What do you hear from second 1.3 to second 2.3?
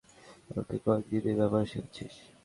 ব্যাপারে শেখাচ্ছিস?